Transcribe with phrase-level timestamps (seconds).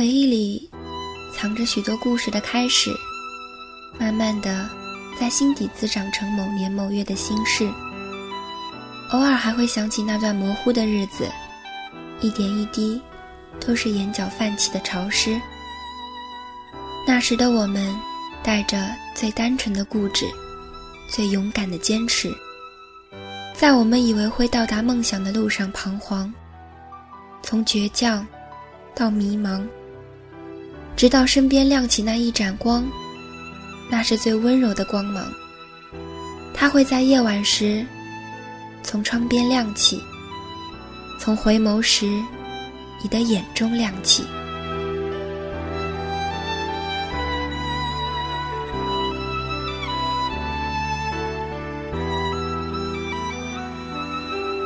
[0.00, 0.70] 回忆里
[1.30, 2.90] 藏着许多故事的开始，
[3.98, 4.66] 慢慢的
[5.20, 7.70] 在心底滋长成某年某月的心事。
[9.10, 11.28] 偶尔还会想起那段模糊的日子，
[12.22, 12.98] 一点一滴，
[13.60, 15.38] 都是眼角泛起的潮湿。
[17.06, 17.94] 那时的我们，
[18.42, 18.82] 带着
[19.14, 20.24] 最单纯的固执，
[21.10, 22.34] 最勇敢的坚持，
[23.54, 26.32] 在我们以为会到达梦想的路上彷徨，
[27.42, 28.26] 从倔强
[28.94, 29.62] 到迷茫，
[31.00, 32.86] 直到身边亮起那一盏光，
[33.88, 35.32] 那是最温柔的光芒。
[36.52, 37.82] 它会在夜晚时。
[38.82, 39.98] 从窗边亮起，
[41.18, 42.04] 从回眸时，
[43.02, 44.24] 你的眼中亮起。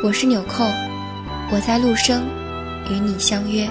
[0.02, 0.64] 我是纽扣，
[1.52, 2.26] 我在陆生，
[2.90, 3.70] 与你相约。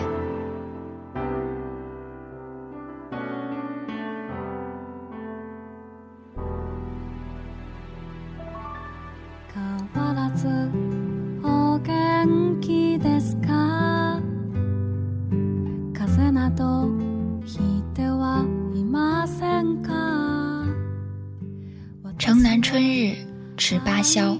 [22.63, 23.13] 春日
[23.57, 24.39] 迟八宵，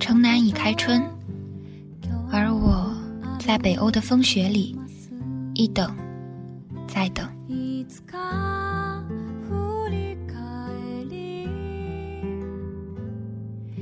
[0.00, 1.02] 城南已开春，
[2.32, 2.90] 而我
[3.38, 4.74] 在北欧的风雪里，
[5.52, 5.94] 一等
[6.88, 7.28] 再等。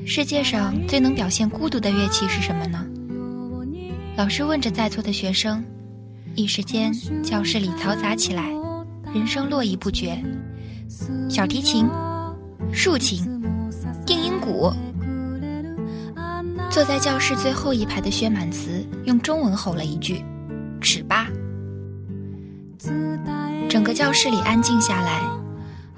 [0.05, 2.85] 世界上最能表现孤独的乐器是什么呢？
[4.17, 5.65] 老师问着在座的学生，
[6.35, 6.93] 一时间
[7.23, 8.51] 教室里嘈杂起来，
[9.15, 10.21] 人声络绎不绝。
[11.29, 11.87] 小提琴、
[12.73, 13.43] 竖琴、
[14.07, 14.73] 定音鼓。
[16.71, 20.25] 坐在教室最后一排的薛满慈用中文吼了一句
[20.81, 21.27] ：“尺八。”
[23.69, 25.21] 整个教室里安静下来，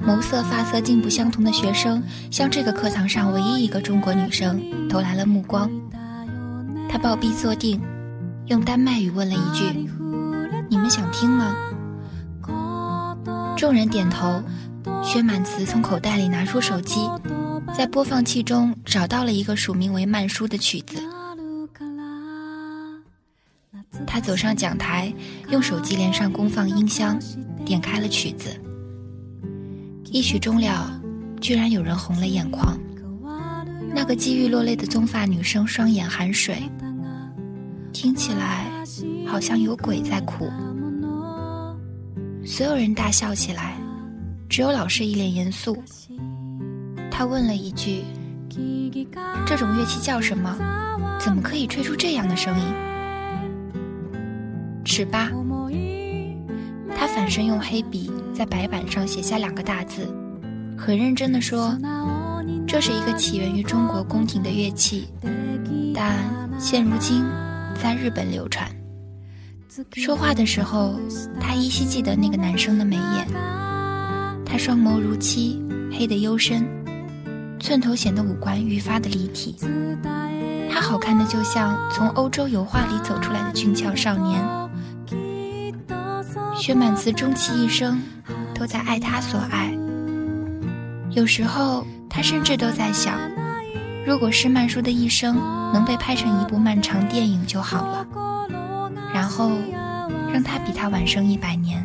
[0.04, 5.70] 眸色发色竟不相同的学生向这个课堂上唯一一个中国女生投来了目光。
[6.88, 7.80] 她抱臂坐定，
[8.46, 9.88] 用丹麦语问了一句
[10.68, 11.54] ：“你们想听吗？”
[13.56, 14.42] 众人点头。
[15.04, 17.08] 薛满慈从口袋里拿出手机，
[17.76, 20.98] 在播放器中找到了一个署名为“曼殊”的曲子。
[24.06, 25.12] 他走上讲台，
[25.50, 27.18] 用手机连上功放音箱，
[27.64, 28.48] 点开了曲子。
[30.10, 31.00] 一曲终了，
[31.40, 32.78] 居然有人红了眼眶。
[33.94, 36.62] 那个机遇落泪的棕发女生双眼含水，
[37.92, 38.66] 听起来
[39.26, 40.50] 好像有鬼在哭。
[42.44, 43.81] 所有人大笑起来。
[44.52, 45.82] 只有老师一脸严肃，
[47.10, 48.04] 他问了一句
[49.46, 50.54] ：“这种乐器叫什么？
[51.18, 52.66] 怎么可以吹出这样的声音？”
[54.84, 55.30] 尺八。
[56.94, 60.06] 他反身用黑笔在白板上写下两个大字，
[60.76, 61.74] 很认真地说
[62.68, 65.08] ：“这是一个起源于中国宫廷的乐器，
[65.94, 66.14] 但
[66.58, 67.24] 现如今
[67.82, 68.70] 在日本流传。”
[69.96, 71.00] 说话的时候，
[71.40, 73.26] 他依稀记得那个男生的眉眼。
[74.52, 75.58] 他双眸如漆，
[75.90, 76.62] 黑得幽深，
[77.58, 79.56] 寸头显得五官愈发的立体。
[80.70, 84.44] 他好看的就像从欧洲油画里走出来的俊俏少年。
[86.54, 87.98] 薛满慈终其一生
[88.54, 89.74] 都在爱他所爱。
[91.12, 93.18] 有时候他甚至都在想，
[94.06, 95.34] 如果施曼殊的一生
[95.72, 98.06] 能被拍成一部漫长电影就好了，
[99.14, 99.50] 然后
[100.30, 101.82] 让他比他晚生一百年，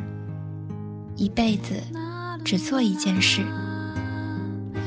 [1.15, 1.81] 一辈子。
[2.47, 3.41] 只做一件事，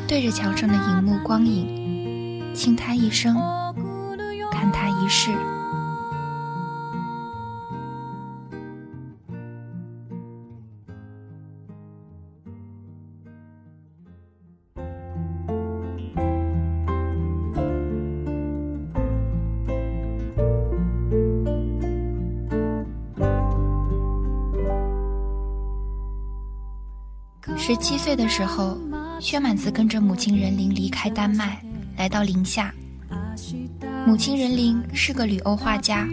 [0.09, 3.37] 对着墙上的荧幕光影，倾他一生，
[4.51, 5.31] 看他一世。
[27.71, 28.77] 十七岁的时候，
[29.21, 31.63] 薛满子跟着母亲任玲离开丹麦，
[31.97, 32.75] 来到宁夏。
[34.05, 36.05] 母亲任玲是个旅欧画家，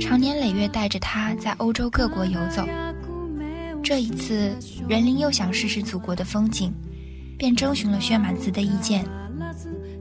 [0.00, 2.66] 常年累月带着他在欧洲各国游走。
[3.84, 4.52] 这一次，
[4.88, 6.72] 任玲又想试试祖国的风景，
[7.38, 9.04] 便征询了薛满子的意见。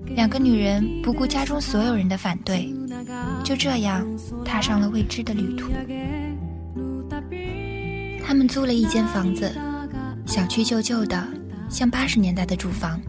[0.08, 2.68] 两个女人不顾家中所有人的反对，
[3.44, 4.04] 就这样
[4.44, 5.72] 踏上了未知的旅途。
[8.26, 9.56] 他们租了一间房子。
[10.30, 11.28] 小区旧旧的，
[11.72, 13.02] 像八十年代的住房。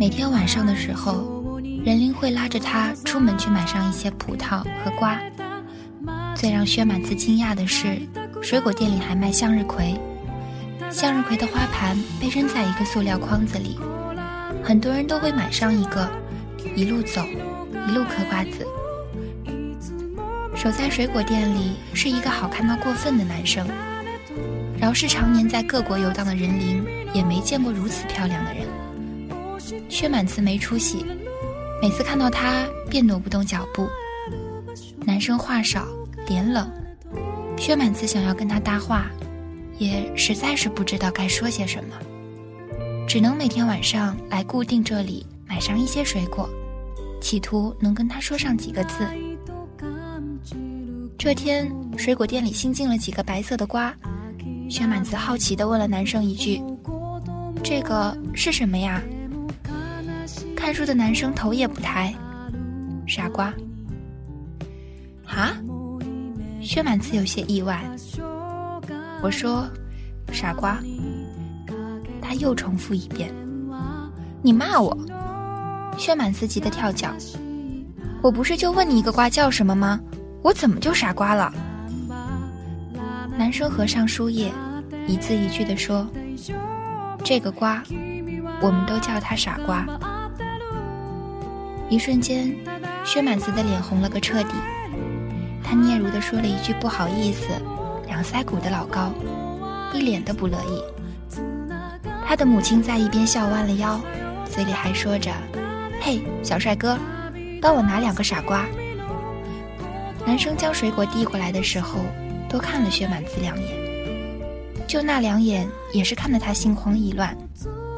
[0.00, 5.16] 每天晚上的时候，任玲会拉着他出门去买上一些葡萄和瓜，
[6.34, 8.00] 最让薛满子惊讶的是，
[8.42, 9.94] 水果店里还卖向日葵。
[10.90, 13.78] 向日葵的花盘被扔在一个塑料筐子里，
[14.64, 16.10] 很多人都会买上一个，
[16.74, 17.22] 一路走，
[17.86, 18.66] 一路嗑瓜子。
[20.56, 23.64] 守在水果店里是一个好看到过分的男生，
[24.80, 28.66] 饶是常年在各国游荡的人灵，也没见过如此漂亮的人。
[29.88, 31.04] 薛满慈没出息，
[31.82, 33.88] 每次看到他便挪不动脚步。
[35.04, 35.88] 男生话少，
[36.28, 36.70] 脸冷，
[37.56, 39.06] 薛满慈想要跟他搭话，
[39.78, 41.96] 也实在是不知道该说些什么，
[43.06, 46.48] 只能每天晚上来固定这里买上一些水果，
[47.20, 49.04] 企图能跟他说上几个字。
[51.18, 53.92] 这天，水果店里新进了几个白色的瓜。
[54.70, 56.62] 薛满子好奇地问了男生一句
[57.64, 59.02] ：“这个是什么呀？”
[60.54, 62.14] 看书的男生头也不抬
[63.06, 63.52] ：“傻瓜。”
[65.26, 65.56] 啊？
[66.60, 67.82] 薛满子有些意外。
[69.22, 69.66] 我说
[70.32, 70.78] ：“傻瓜。”
[72.20, 73.32] 他又重复一遍
[74.42, 74.96] ：“你骂我？”
[75.96, 77.12] 薛满子急得跳脚
[78.22, 79.98] ：“我不是就问你一个瓜叫什么吗？”
[80.40, 81.52] 我怎么就傻瓜了？
[83.38, 84.52] 男生合上书页，
[85.06, 86.04] 一字一句地说
[87.22, 87.80] ：“这个瓜，
[88.60, 89.86] 我们都叫他傻瓜。”
[91.88, 92.52] 一瞬间，
[93.04, 94.54] 薛满子的脸红了个彻底。
[95.62, 97.46] 他嗫嚅地说了一句“不好意思”，
[98.08, 99.14] 两腮鼓的老高，
[99.94, 100.82] 一脸的不乐意。
[102.26, 104.00] 他的母亲在一边笑弯了腰，
[104.50, 105.30] 嘴里还说着
[106.02, 106.98] ：“嘿，小帅哥，
[107.62, 108.66] 帮我拿两个傻瓜。”
[110.26, 112.00] 男生将水果递过来的时候，
[112.48, 113.68] 多看了薛满子两眼，
[114.86, 117.36] 就那两眼也是看得他心慌意乱，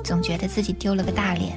[0.02, 1.56] 总觉得自己丢了个大脸。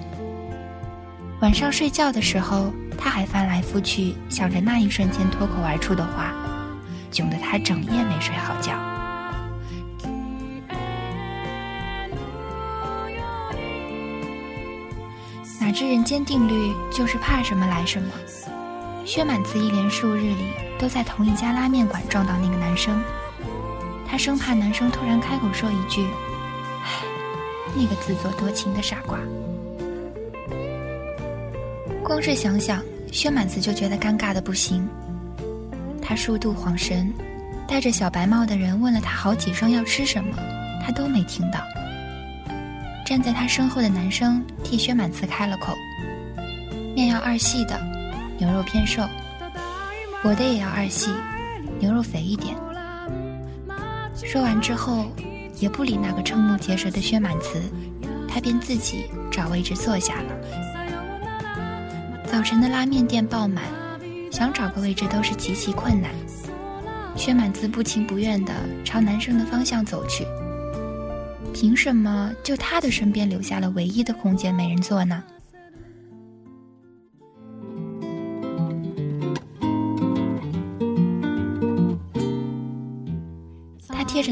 [1.41, 6.33] 晚上睡觉的时候，他还翻来覆去想着那一瞬间脱口而出的话，
[7.11, 8.73] 窘得他整夜没睡好觉。
[15.59, 18.09] 哪知人间定律就是怕什么来什么。
[19.05, 23.01] 薛满子一连数日里都在同一家拉面馆撞到那个男生，
[24.07, 26.07] 他生怕男生突然开口说一句
[26.83, 27.03] ：“唉，
[27.75, 29.19] 那个自作多情的傻瓜。”
[32.03, 34.87] 光是想想，薛满子就觉得尴尬的不行。
[36.01, 37.13] 他数度恍神，
[37.67, 40.37] 戴着小白帽的人问了他好几声要吃什么，
[40.81, 41.59] 他都没听到。
[43.05, 45.73] 站在他身后的男生替薛满子开了口
[46.95, 47.79] ：“面要二细的。”
[48.43, 49.07] 牛肉偏瘦，
[50.21, 51.09] 我的也要二细，
[51.79, 52.53] 牛肉肥一点。
[54.13, 55.05] 说完之后，
[55.61, 57.61] 也不理那个瞠目结舌的薛满慈，
[58.27, 60.33] 他便自己找位置坐下了。
[62.25, 63.63] 早晨的拉面店爆满，
[64.29, 66.11] 想找个位置都是极其困难。
[67.15, 68.53] 薛满慈不情不愿地
[68.83, 70.27] 朝男生的方向走去。
[71.53, 75.23] 凭什么就他的身边留下了唯一的空间没人坐呢？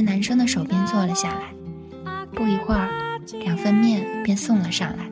[0.02, 1.54] 男生的手边坐了下来，
[2.34, 2.90] 不一会儿，
[3.44, 5.10] 两份面便送了上来。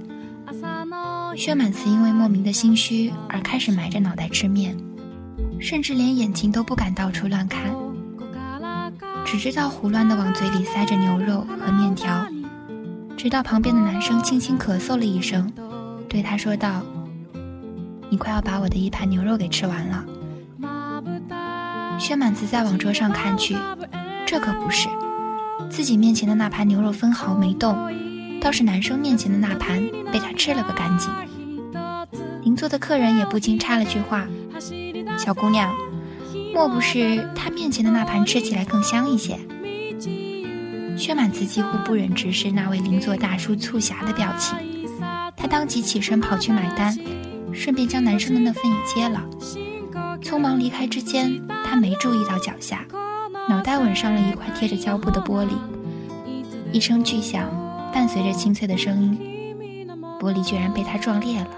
[1.36, 4.75] 薛满慈因为莫名的心虚而开始埋着脑袋吃面，
[5.59, 7.62] 甚至连眼睛都不敢到处乱看，
[9.24, 12.25] 只知道胡乱的往嘴里塞着牛肉和面条。
[13.16, 15.52] 直到旁边的男生轻轻咳嗽了一声，
[16.07, 16.81] 对他说道
[18.09, 20.06] ：“你快要把我的一盘牛肉给吃完了。”
[21.99, 23.56] 薛满慈再往桌上看去。
[24.30, 24.88] 这可不是，
[25.71, 27.76] 自己面前的那盘牛肉分毫没动，
[28.40, 29.81] 倒是男生面前的那盘
[30.12, 31.09] 被他吃了个干净。
[32.44, 34.28] 邻座的客人也不禁插了句话
[35.18, 35.74] ：“小姑娘，
[36.54, 39.36] 莫不是他面前的那盘吃起来更香一些？”
[40.95, 44.56] 薛满子几乎不忍直视那位邻座大叔促狭的表情，
[45.36, 46.95] 他当即起身跑去买单，
[47.52, 49.26] 顺便将男生的那份也接了。
[50.21, 52.86] 匆忙离开之间，他没注意到脚下。
[53.49, 55.53] 脑袋吻上了一块贴着胶布的玻璃，
[56.71, 57.49] 一声巨响，
[57.91, 59.18] 伴随着清脆的声音，
[60.19, 61.49] 玻璃居然被他撞裂了。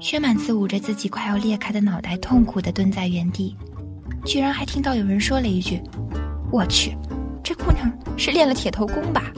[0.00, 3.56] 薛满子捂着自己快要裂开的脑袋，痛苦地蹲在原地，
[4.24, 5.80] 居然还听到有人说了一句
[6.50, 6.96] ：“我去，
[7.44, 9.32] 这姑娘是练了铁头功吧？”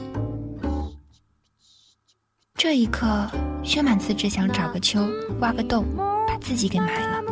[2.57, 3.29] 这一刻，
[3.61, 5.07] 薛满子只想找个丘，
[5.39, 5.85] 挖个洞，
[6.27, 7.22] 把自己给埋了。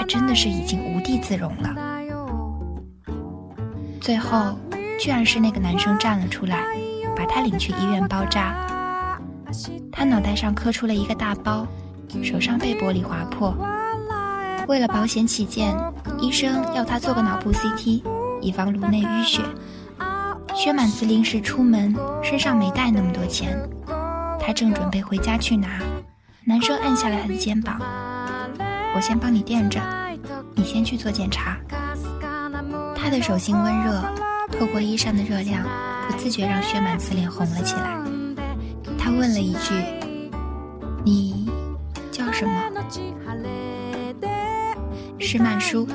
[0.00, 1.76] 他真的是已经无地自容了。
[4.00, 4.58] 最后，
[4.98, 6.64] 居然是那个男生站了出来，
[7.14, 8.54] 把他领去医院包扎。
[9.92, 11.66] 他脑袋上磕出了一个大包，
[12.24, 13.54] 手上被玻璃划破，
[14.66, 15.76] 为了保险起见，
[16.18, 18.02] 医生要他做个脑部 CT，
[18.40, 19.42] 以防颅内淤血。
[20.54, 23.54] 薛满子临时出门，身上没带那么多钱，
[24.40, 25.68] 他正准备回家去拿，
[26.46, 27.78] 男生按下了他的肩膀
[28.94, 29.80] ：“我先帮你垫着，
[30.54, 31.56] 你先去做检查。”
[32.96, 34.02] 他的手心温热，
[34.52, 35.62] 透过衣衫的热量，
[36.06, 37.96] 不自觉让薛满子脸红了起来。
[38.98, 39.74] 他问了一句
[41.04, 41.50] ：“你
[42.12, 42.62] 叫什么？”
[45.18, 45.88] 施曼舒，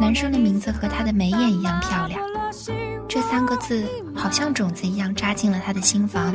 [0.00, 2.20] 男生的名字和他的眉眼一样漂亮，
[3.08, 6.32] 这三个字好像种子一样扎进了他的心房。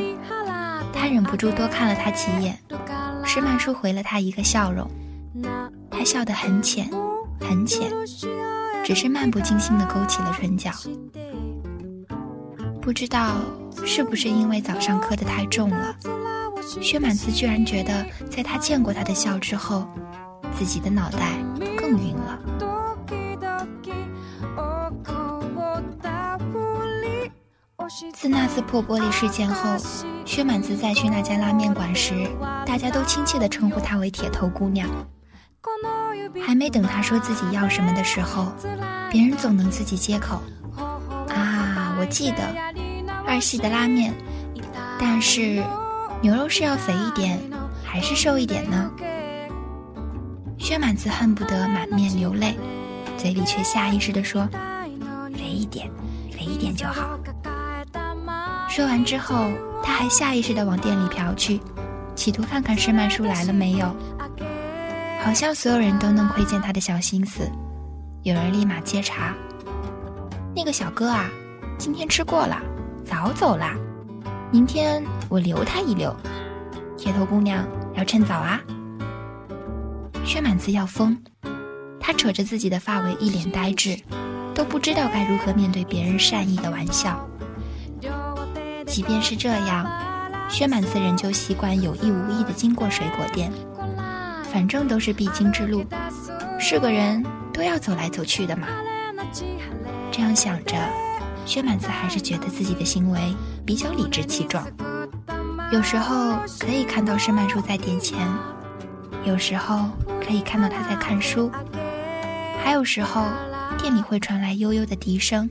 [0.92, 2.60] 他忍不住多看了他几眼。
[3.36, 4.89] 施曼书回了他一个笑容，
[5.92, 6.89] 他笑得很浅，
[7.42, 7.92] 很浅，
[8.86, 10.72] 只是漫不经心地勾起了唇角。
[12.82, 13.36] 不知道
[13.86, 15.94] 是不是因为早上磕得太重了，
[16.82, 19.86] 薛满子居然觉得，在他见过他的笑之后。
[20.58, 21.34] 自己的脑袋
[21.77, 22.39] 更晕了。
[28.13, 29.75] 自那次破玻璃事件后，
[30.36, 32.27] 薛满子再去那家拉面馆时，
[32.65, 34.89] 大家都亲切地称呼她为“铁头姑娘”。
[36.46, 38.51] 还没等她说自己要什么的时候，
[39.10, 40.42] 别人总能自己接口
[41.34, 42.44] ：“啊，我记得
[43.25, 44.13] 二系的拉面，
[45.00, 45.63] 但是
[46.22, 47.39] 牛肉是要肥一点，
[47.86, 48.92] 还是瘦一点呢？”
[50.60, 52.58] 薛满子恨不得满面流泪，
[53.18, 54.46] 嘴里却下意识地说
[55.34, 55.89] ：“肥一点，
[56.30, 57.18] 肥一点就好。”
[58.75, 61.62] 说完之后，他还下意识地往店里瞟去，
[62.13, 63.96] 企图看看施曼叔来了没有。
[65.24, 67.50] 好像所有人都能窥见他的小心思，
[68.24, 69.34] 有人立马接茬
[70.53, 71.29] ：“那个小哥啊，
[71.77, 72.62] 今天吃过了，
[73.05, 73.77] 早走啦。
[74.51, 76.13] 明天我留他一留。
[76.98, 78.60] 铁头姑娘要趁早啊。”
[80.25, 81.17] 薛满子要疯，
[81.98, 83.98] 他扯着自己的发尾，一脸呆滞，
[84.53, 87.25] 都不知道该如何面对别人善意的玩笑。
[88.96, 89.86] 即便是这样，
[90.48, 93.52] 薛满子仍旧习惯有意无意地经过水果店，
[94.54, 95.84] 反正都是必经之路，
[96.58, 97.22] 是个人
[97.52, 98.70] 都要走来走去的嘛。
[100.14, 100.78] 这样想着，
[101.46, 103.36] 薛满子还是觉得自己的行为
[103.66, 104.66] 比较理直气壮。
[105.74, 108.18] 有时候可以看到施曼叔在点钱，
[109.25, 109.90] 有时候。
[110.25, 111.52] 可以看到他在看书，
[112.64, 113.25] 还有时候
[113.78, 115.48] 店里会传来悠悠的笛声，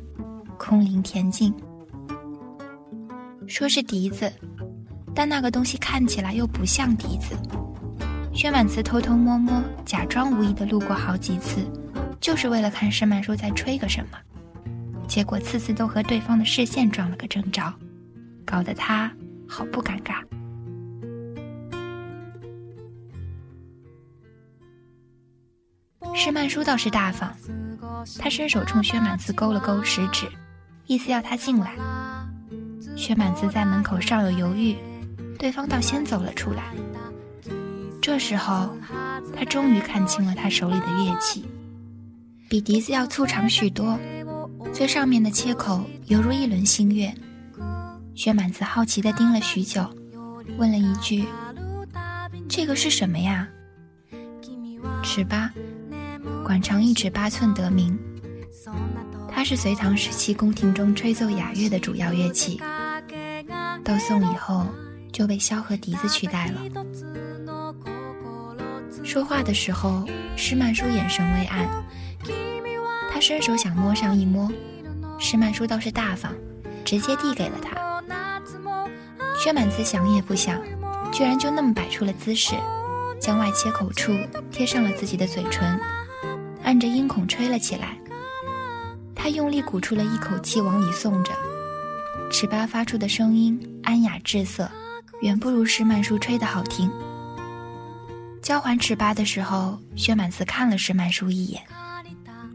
[0.59, 1.55] 空灵恬静。
[3.47, 4.33] 说是笛子，
[5.15, 7.37] 但那个东西看起来又不像笛子。
[8.33, 11.65] 薛满子偷偷摸摸、假装无意的路过好几次，
[12.21, 14.19] 就是为了看施曼叔在吹个什么，
[15.07, 17.73] 结果次次都和对方的视线撞了个正着，
[18.45, 19.13] 搞得他
[19.49, 20.23] 好不尴尬。
[26.13, 27.33] 施曼书倒是大方，
[28.19, 30.27] 他伸手冲薛满子勾了勾食指，
[30.87, 31.75] 意思要他进来。
[32.97, 34.77] 薛满子在门口尚有犹豫，
[35.39, 36.65] 对方倒先走了出来。
[38.01, 38.77] 这时候，
[39.35, 41.45] 他终于看清了他手里的乐器，
[42.49, 43.99] 比笛子要粗长许多，
[44.73, 47.13] 最上面的切口犹如一轮新月。
[48.15, 49.85] 薛满子好奇地盯了许久，
[50.57, 51.25] 问了一句
[52.49, 53.49] ：“这个是什么呀？”
[55.03, 55.51] 尺八。
[56.45, 57.99] 管长一尺八寸得名，
[59.31, 62.61] 它是隋唐时期宫廷中吹奏雅乐的主要乐器。
[63.85, 64.67] 到宋以后
[65.13, 66.61] 就被箫和笛子取代了。
[69.05, 70.05] 说话的时候，
[70.37, 71.69] 施曼书眼神微暗，
[73.13, 74.51] 他伸手想摸上一摸，
[75.19, 76.33] 施曼书倒是大方，
[76.85, 78.03] 直接递给了他。
[79.39, 80.59] 薛满子想也不想，
[81.13, 82.55] 居然就那么摆出了姿势，
[83.21, 84.17] 将外切口处
[84.51, 85.79] 贴上了自己的嘴唇。
[86.63, 87.99] 按着音孔吹了起来，
[89.15, 91.31] 他用力鼓出了一口气，往里送着。
[92.31, 94.71] 尺八发出的声音安雅滞涩，
[95.23, 96.91] 远不如施曼书吹的好听。
[98.43, 101.63] 交还尺八的时候，薛满子看了施曼书一眼，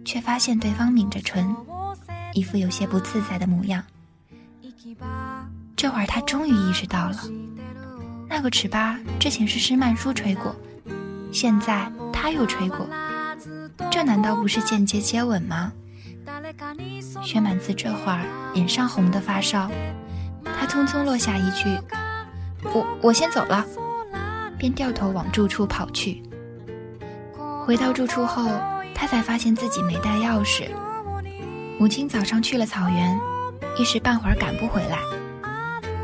[0.04, 1.56] 却发现对方抿着唇，
[2.34, 3.84] 一副有些不自在的模样。
[5.76, 7.18] 这会儿他终于意识到了，
[8.28, 10.56] 那个尺八之前是施曼书吹过，
[11.32, 12.88] 现在他又吹过。
[13.90, 15.72] 这难道不是间接接吻吗？
[17.22, 19.70] 薛满子这会儿脸上红得发烧，
[20.44, 21.78] 他匆匆落下一句
[22.74, 23.66] ：“我我先走了。”
[24.58, 26.22] 便掉头往住处跑去。
[27.66, 28.50] 回到住处后，
[28.94, 30.68] 他才发现自己没带钥匙。
[31.80, 33.18] 母亲早上去了草原，
[33.78, 35.00] 一时半会儿赶不回来，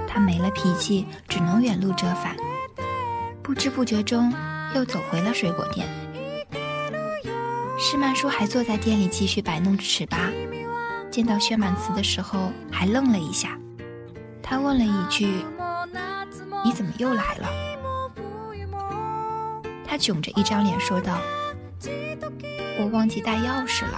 [0.08, 2.36] 他没了脾气，只能远路折返。
[3.44, 4.34] 不知不觉中，
[4.74, 5.86] 又走回了水果店。
[7.78, 10.30] 施曼叔还坐在店里继续摆弄着尺八，
[11.16, 13.58] 见到薛满慈的时候还愣了一下。
[14.44, 15.46] 他问了一句
[16.62, 17.48] ：“你怎么又来了？”
[19.88, 21.18] 他囧着一张脸说道
[22.78, 23.98] ：“我忘记带钥匙了。”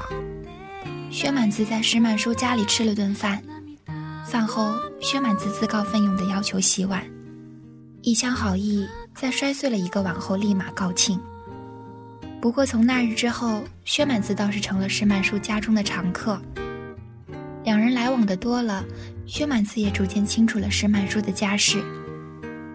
[1.09, 3.41] 薛满子在施曼叔家里吃了顿饭，
[4.23, 7.03] 饭后薛满子自告奋勇地要求洗碗，
[8.03, 11.19] 一腔好意在摔碎了一个碗后立马告罄。
[12.39, 16.39] 不过从那日之后，薛满子倒是成了施曼叔家中的常客。
[17.67, 18.81] 两人来往的多了，
[19.25, 21.83] 薛满子也逐渐清楚了施曼殊的家世。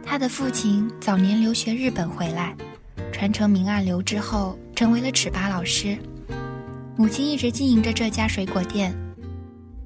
[0.05, 2.55] 他的父亲早年留学日本回来，
[3.11, 5.97] 传承明暗流之后，成为了尺八老师。
[6.95, 8.95] 母亲一直经营着这家水果店，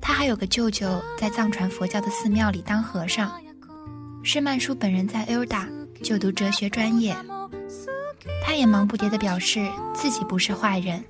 [0.00, 3.30] 他还有个舅舅在藏传佛教的寺庙里当和尚。
[4.24, 5.68] 施曼殊本人在 Elda
[6.02, 7.16] 就读哲学专业，
[8.44, 11.00] 他也忙不迭地表示自己不是坏人，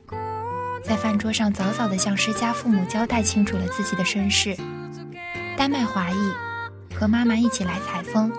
[0.86, 4.56] 在饭桌上早早地向施家父母交代清楚了自己的身世：
[5.56, 6.32] 丹麦华裔，
[6.94, 8.30] 和妈妈一起来采风，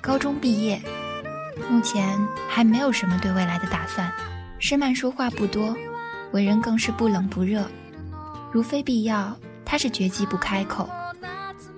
[0.00, 0.82] 高中毕业，
[1.70, 2.18] 目前
[2.48, 4.12] 还没有什么对未来的打算。
[4.58, 5.76] 施曼说话不多。
[6.32, 7.64] 为人更是不冷不热，
[8.52, 10.90] 如非必要，他是绝技不开口。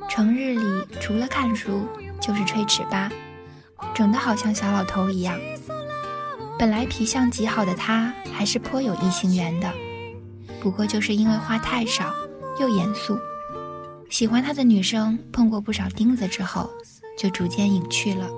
[0.08, 1.86] 成日里除了看书
[2.20, 3.08] 就是吹尺八，
[3.94, 5.38] 整得好像小老头一样。
[6.58, 9.72] 本来皮相极好的他，还是颇有异性缘的，
[10.60, 12.12] 不过就是因为话太少，
[12.60, 13.18] 又严肃，
[14.10, 16.68] 喜欢他的女生碰过不少钉子之后，
[17.18, 18.28] 就逐渐隐去了。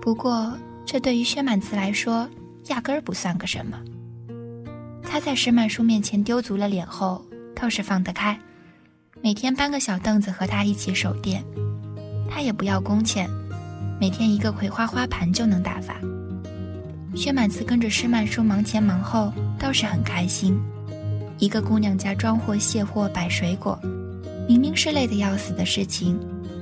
[0.00, 0.52] 不过
[0.84, 2.28] 这对于薛满慈来说，
[2.66, 3.78] 压根儿不算个什么。
[5.02, 8.38] 他在石满书面前丢足了脸后，倒是放得开，
[9.22, 11.42] 每天搬个小凳子和他一起守店，
[12.30, 13.30] 他也不要工钱，
[13.98, 15.94] 每天一个葵花花盘就能打发。
[17.14, 20.60] 薛满慈跟着施曼书忙前忙后，倒是很开心。
[21.38, 23.78] 一个姑娘家装货卸货摆水果，
[24.48, 26.18] 明明是累得要死的事情，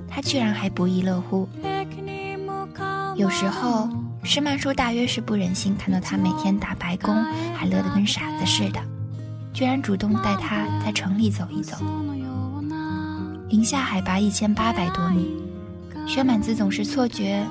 [0.08, 1.48] 她居然还不亦乐乎。
[3.16, 3.88] 有时候。
[4.26, 7.14] 施曼殊大约是不忍心看到他每天打白工，
[7.54, 8.80] 还乐得跟傻子似的，
[9.52, 11.76] 居然主动带他在城里走一走。
[13.50, 15.28] 零下海拔一千八百多米，
[16.06, 17.44] 薛满子总是错觉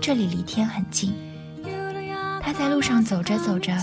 [0.00, 1.12] 这里离天很近。
[2.40, 3.76] 他在路上走着走着，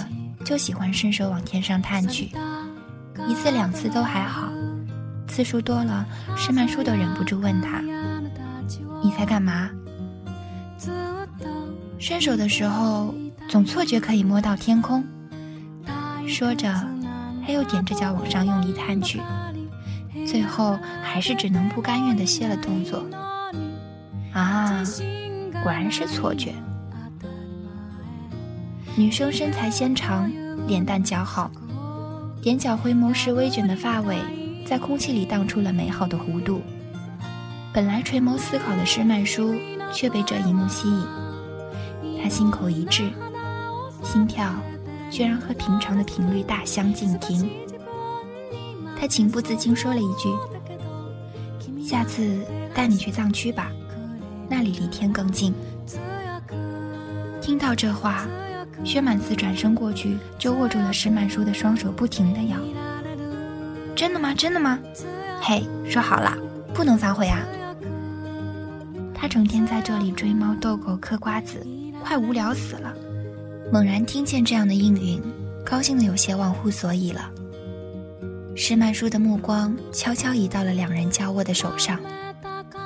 [0.47, 2.31] 就喜欢伸手往天上探去，
[3.27, 4.49] 一次两次都还好，
[5.27, 6.05] 次数多了，
[6.37, 7.81] 施曼叔都忍不住问他
[9.03, 9.69] ：“你在干嘛？”
[11.99, 13.13] 伸手的时候，
[13.49, 15.03] 总错觉可以摸到天空。
[16.25, 16.73] 说着，
[17.45, 19.19] 他又踮着脚往上用力探去，
[20.25, 23.05] 最后还是只能不甘愿地歇了动作。
[24.31, 24.81] 啊，
[25.61, 26.53] 果然是错觉。
[28.97, 30.27] 女生身材纤长，
[30.65, 31.51] 脸蛋姣好，
[32.41, 34.17] 踮脚回眸时微卷的发尾，
[34.65, 36.63] 在空气里荡出了美好的弧度。
[37.71, 39.53] 本来垂眸思考的施曼殊，
[39.93, 41.07] 却被这一幕吸引。
[42.23, 43.11] 他心口一滞，
[44.01, 44.51] 心跳
[45.11, 47.47] 居然和平常的频率大相径庭。
[48.99, 50.33] 他情不自禁说了一句
[51.87, 53.71] ：“下次带你去藏区吧，
[54.49, 55.53] 那里离天更近。”
[57.39, 58.25] 听到这话，
[58.83, 62.57] 薛满慈转身过去就握住了施曼殊的双手，不停地摇。
[63.95, 64.33] “真的吗？
[64.33, 64.79] 真的吗？
[65.41, 66.37] 嘿，说好了，
[66.73, 67.39] 不能反悔啊！”
[69.13, 71.65] 他整天在这里追猫逗狗嗑瓜子。
[71.99, 72.93] 快无聊死了！
[73.73, 75.21] 猛然听见这样的应允，
[75.65, 77.29] 高兴的有些忘乎所以了。
[78.55, 81.99] 施曼殊的目光悄悄移到了两人交握的手上，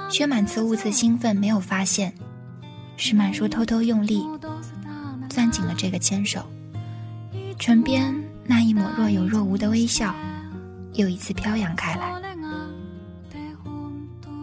[0.10, 2.12] 薛满慈兀自兴奋，没有发现。
[2.98, 4.24] 施曼殊偷偷用力，
[5.32, 6.46] 攥紧了这个牵手，
[7.58, 8.14] 唇边
[8.46, 10.14] 那一抹若有若无的微笑，
[10.94, 12.22] 又一次飘扬开来。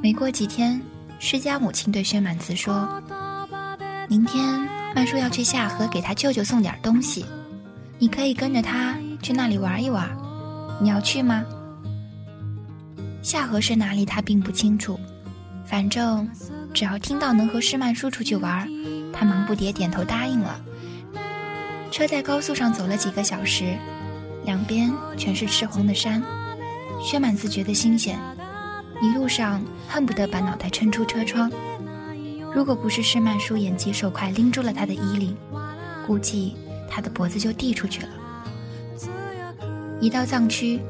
[0.02, 0.80] 没过几天，
[1.18, 3.02] 施家母亲对薛满慈说。
[4.08, 7.26] 明天曼叔要去下河给他舅舅送点东西，
[7.98, 10.08] 你可以跟着他去那里玩一玩，
[10.80, 11.44] 你要去吗？
[13.20, 14.06] 下河是哪里？
[14.06, 14.98] 他并不清楚，
[15.66, 16.26] 反正
[16.72, 18.66] 只要听到能和施曼叔出去玩，
[19.12, 20.58] 他忙不迭点头答应了。
[21.90, 23.76] 车在高速上走了几个小时，
[24.44, 26.22] 两边全是赤红的山，
[27.02, 28.18] 薛满子觉得新鲜，
[29.00, 31.50] 一路上恨不得把脑袋抻出车窗。
[32.54, 35.36] 如果不是施曼殊眼疾手快拎住了他的衣领，
[36.06, 36.56] 估计
[36.90, 38.08] 他的脖子就递出去了。
[40.00, 40.80] 一到藏区，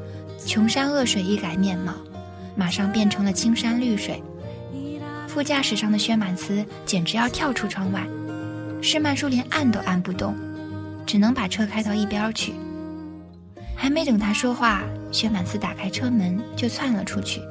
[0.45, 1.93] 穷山恶水一改面貌，
[2.55, 4.21] 马上变成了青山绿水。
[5.27, 8.07] 副驾驶上的薛满慈简直要跳出窗外，
[8.81, 10.35] 施曼殊连按都按不动，
[11.09, 12.53] 只能把车开到一边去，
[13.75, 17.41] 还没等他说话，薛满子打开车门就窜了出去，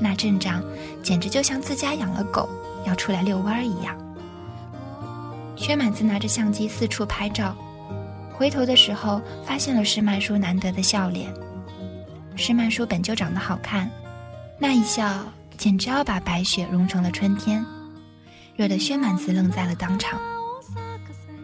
[0.00, 0.60] 那阵仗
[1.00, 2.48] 简直就像自家养了狗
[2.84, 3.96] 要出来遛弯一样。
[5.54, 7.56] 薛满子拿着相机四处拍照，
[8.32, 11.32] 回头的时候发现了施曼叔难得的笑脸。
[12.34, 13.88] 施曼叔本就长得好看，
[14.58, 15.24] 那一笑
[15.56, 17.64] 简直要把白雪融成了春天。
[18.56, 20.18] 惹得薛满子愣在了当场。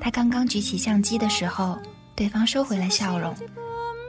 [0.00, 1.78] 他刚刚举起相机的时候，
[2.16, 3.34] 对方收回了笑容，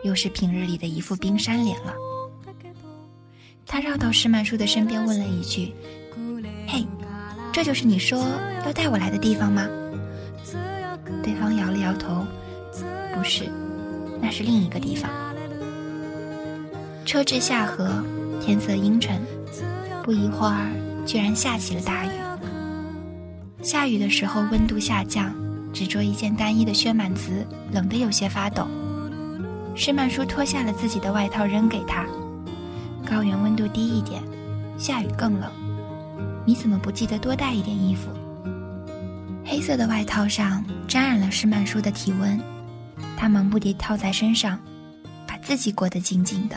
[0.03, 1.93] 又是平日里的一副冰山脸了。
[3.65, 5.73] 他绕到施曼叔的身边，问了一句
[6.67, 6.85] ：“嘿，
[7.51, 8.19] 这就是你说
[8.65, 9.67] 要带我来的地方吗？”
[11.23, 12.25] 对方摇了摇头
[13.13, 13.49] ：“不是，
[14.21, 15.09] 那是另一个地方。”
[17.05, 18.03] 车至下河，
[18.41, 19.21] 天色阴沉，
[20.03, 20.71] 不一会儿，
[21.05, 22.09] 居然下起了大雨。
[23.61, 25.33] 下雨的时候，温度下降，
[25.73, 28.67] 只着一件单衣的薛满子冷得有些发抖。
[29.75, 32.05] 施曼叔脱下了自己的外套扔给他。
[33.05, 34.21] 高原温度低一点，
[34.77, 35.49] 下雨更冷。
[36.45, 38.09] 你怎么不记得多带一点衣服？
[39.45, 42.39] 黑色的外套上沾染了施曼叔的体温，
[43.17, 44.59] 他忙不迭套在身上，
[45.27, 46.55] 把自己裹得紧紧的。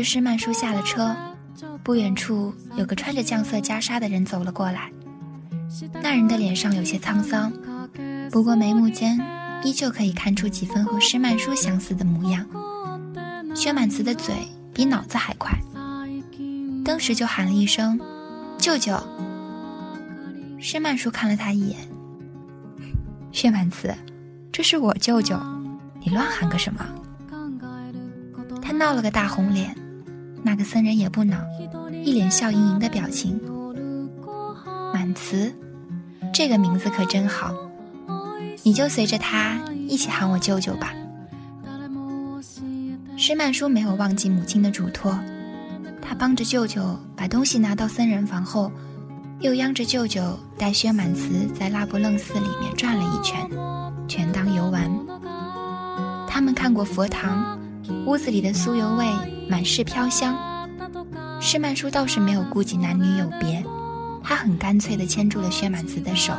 [0.00, 1.14] 着施曼叔下了车，
[1.82, 4.90] 不远处有个穿着酱色袈裟的人走了过来。
[6.02, 7.52] 那人的脸上有些沧桑，
[8.30, 9.20] 不过眉目间
[9.62, 12.46] 依旧可以看出几分和施曼叔相似的模样。
[13.54, 14.34] 薛满慈的嘴
[14.72, 15.52] 比脑子还快，
[16.82, 18.00] 当时就喊了一声
[18.56, 18.98] “舅舅”。
[20.58, 21.78] 施曼叔看了他一眼
[23.32, 23.94] ：“薛满慈，
[24.50, 25.38] 这是我舅舅，
[26.00, 26.86] 你乱喊个什么？”
[28.62, 29.76] 他闹了个大红脸，
[30.42, 31.36] 那个僧人也不恼，
[32.04, 33.40] 一脸笑盈盈的表情。
[34.92, 35.52] 满慈，
[36.32, 37.54] 这个名字可真好，
[38.62, 40.92] 你就随着他一起喊我舅舅吧。
[43.16, 45.18] 施曼叔没有忘记母亲的嘱托，
[46.00, 48.72] 他帮着舅舅把东西拿到僧人房后，
[49.40, 53.46] 又央着舅舅带薛满慈在拉卜楞寺里面转了一圈，
[54.08, 54.90] 全当游玩。
[56.26, 57.58] 他们看过佛堂。
[58.06, 59.04] 屋子里的酥油味
[59.50, 60.38] 满是飘香，
[61.40, 63.60] 施曼叔倒是没有顾及男女有别，
[64.22, 66.32] 他很干脆地牵住了薛满子的手，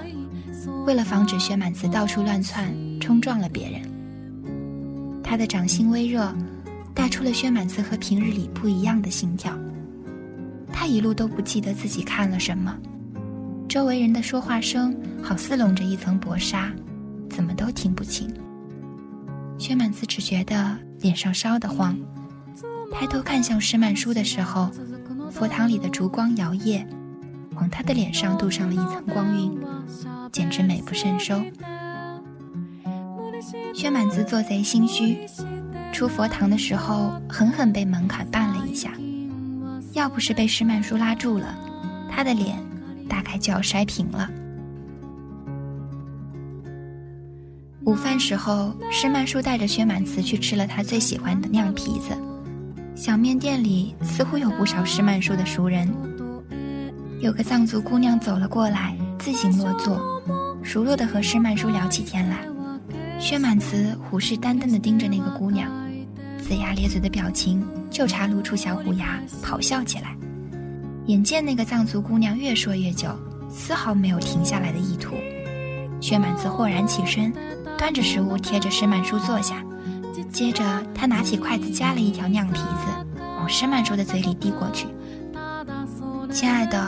[0.85, 3.81] 为了防止薛满子到处乱窜冲撞了别人。
[5.21, 6.33] 他的掌心微热，
[6.93, 9.53] 带出了薛满子和平日里不一样的心跳。
[10.71, 12.73] 他一路都不记得自己看了什么，
[13.67, 16.71] 周围人的说话声好似笼着一层薄纱，
[17.29, 18.33] 怎么都听不清。
[19.57, 20.77] 薛满子只觉得。
[21.01, 21.97] 脸上烧得慌，
[22.91, 24.69] 抬头看向施曼殊的时候，
[25.31, 26.85] 佛堂里的烛光摇曳，
[27.55, 29.57] 往他的脸上镀上了一层光晕，
[30.31, 31.41] 简直美不胜收。
[33.73, 35.17] 薛满子做贼心虚，
[35.91, 38.91] 出佛堂的时候狠狠被门槛绊了一下，
[39.93, 41.55] 要不是被施曼殊拉住了，
[42.09, 42.57] 他的脸
[43.09, 44.29] 大概就要摔平了。
[47.83, 52.15] 午饭时候，施曼叔带着薛满慈去吃了他最喜欢的酿皮子。
[53.01, 55.91] 小面店里似乎有不少施曼叔的熟人。
[57.19, 59.99] 有个藏族姑娘走了过来，自行落座，
[60.61, 62.45] 熟络的和施曼叔聊起天来。
[63.19, 65.67] 薛满慈虎视眈眈地盯着那个姑娘，
[66.47, 70.15] 龇牙咧嘴的表情就差露出小虎牙，咆哮起来。
[71.07, 73.09] 眼见那个藏族姑娘越说越久，
[73.49, 75.15] 丝毫没有停下来的意图，
[75.99, 77.33] 薛满慈豁然起身。
[77.79, 79.55] 端着食物贴着施曼叔坐下，
[80.31, 82.90] 接着他拿起筷子夹了一条酿皮子，
[83.51, 84.87] 施曼叔的嘴里递过去。
[86.31, 86.79] 亲爱的，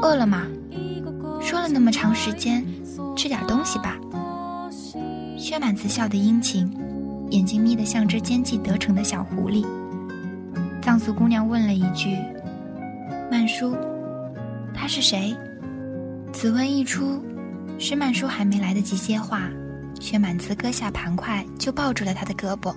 [0.00, 0.46] 饿了吗？
[1.40, 2.64] 说了那么长时间，
[3.16, 3.98] 吃点东西吧。
[5.36, 6.72] 薛满子笑得殷勤，
[7.30, 9.66] 眼睛眯得像只奸计得逞的小狐狸。
[10.80, 12.16] 藏族姑娘问了一句
[13.28, 13.76] ：“曼叔，
[14.72, 15.36] 他是谁？”
[16.32, 17.20] 此问一出，
[17.78, 19.50] 施曼叔还没来得及接话。
[19.98, 22.72] 薛满子割下盘筷，就抱住了他的胳膊。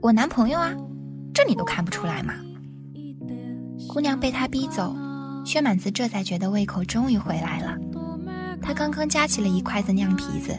[0.00, 0.72] 我男朋友啊，
[1.34, 2.34] 这你都看不出来吗？
[3.88, 4.96] 姑娘被他逼走，
[5.44, 7.76] 薛满子这才觉得胃口终于回来了。
[8.62, 10.56] 他刚刚夹起了一筷子酿皮子，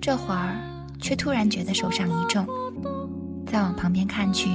[0.00, 0.58] 这会儿
[1.00, 2.44] 却突然觉得手上一重，
[3.46, 4.50] 再往旁边看去，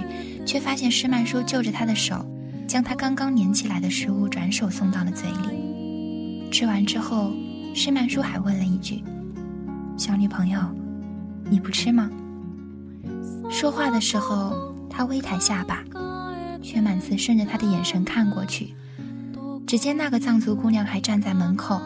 [0.45, 2.23] 却发现施曼叔就着他的手，
[2.67, 6.49] 将他刚刚粘起来的食物转手送到了嘴里。
[6.51, 7.31] 吃完之后，
[7.73, 9.03] 施曼叔还问了一句。
[9.97, 10.59] 小女朋友，
[11.49, 12.09] 你不吃吗？
[13.49, 15.83] 说话的时候，他微抬下巴。
[16.61, 18.73] 薛满慈顺着他的眼神看过去，
[19.65, 21.79] 只见那个藏族姑娘还站在门口，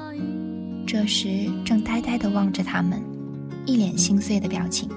[0.88, 3.02] 这时正呆呆地望着他们，
[3.66, 4.90] 一脸心碎的表情。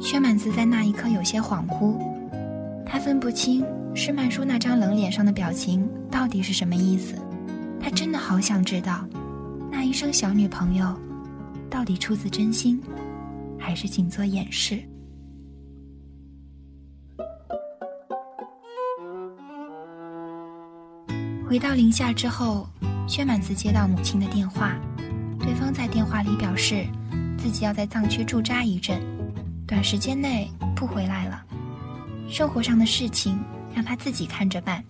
[0.00, 1.98] 薛满慈在那一刻有些恍惚，
[2.86, 7.16] 他分不清施曼殊那张冷脸上的表情到底是什么意思。
[7.80, 9.04] 他真的好想知道，
[9.72, 10.94] 那一声“小女朋友”
[11.68, 12.80] 到底出自真心，
[13.58, 14.80] 还是仅做掩饰。
[21.48, 22.68] 回到宁夏之后，
[23.06, 24.76] 薛满子接到母亲的电话，
[25.40, 26.86] 对方在电话里表示，
[27.38, 29.00] 自己要在藏区驻扎一阵，
[29.66, 31.42] 短时间内不回来了。
[32.28, 33.42] 生活上的事情
[33.74, 34.84] 让他自己看着办。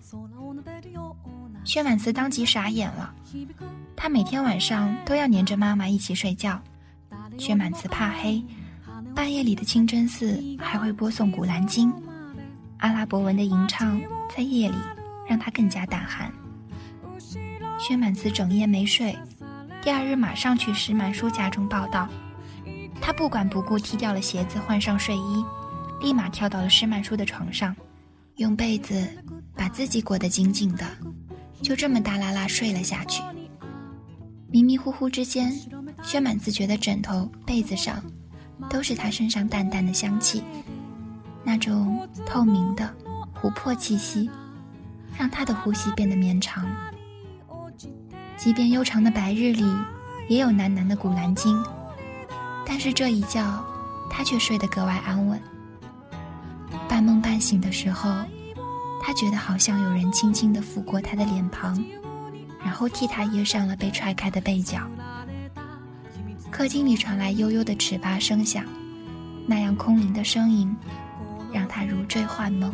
[1.63, 3.13] 薛满子当即傻眼了，
[3.95, 6.61] 他每天晚上都要黏着妈妈一起睡觉。
[7.37, 8.43] 薛满子怕黑，
[9.15, 11.89] 半夜里的清真寺还会播送《古兰经》，
[12.79, 13.97] 阿拉伯文的吟唱
[14.35, 14.75] 在夜里
[15.25, 16.29] 让他更加胆寒。
[17.79, 19.17] 薛满慈整夜没睡，
[19.81, 22.07] 第二日马上去石满书家中报道。
[23.01, 25.43] 他不管不顾，踢掉了鞋子，换上睡衣，
[26.01, 27.73] 立马跳到了石满书的床上，
[28.35, 29.07] 用被子
[29.55, 30.85] 把自己裹得紧紧的，
[31.61, 33.23] 就这么大啦啦睡了下去。
[34.51, 35.57] 迷迷糊糊之间，
[36.03, 38.03] 薛满子觉得枕头、被子上
[38.69, 40.43] 都是他身上淡淡的香气，
[41.45, 42.93] 那种透明的
[43.33, 44.29] 琥珀气息，
[45.17, 46.67] 让他的呼吸变得绵长。
[48.39, 49.69] 即便悠长的白日里，
[50.29, 51.61] 也有喃喃的古兰经，
[52.65, 53.45] 但是这一觉，
[54.09, 55.37] 他却睡得格外安稳。
[56.87, 58.09] 半梦半醒的时候，
[59.01, 61.83] 他觉得好像有人轻轻地抚过他的脸庞，
[62.63, 64.79] 然后替他掖上了被踹开的被角。
[66.49, 68.63] 客厅里传来悠悠的尺八声响，
[69.45, 70.73] 那样空灵的声音，
[71.51, 72.73] 让他如坠幻梦。